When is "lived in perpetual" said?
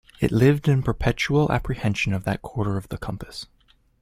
0.31-1.51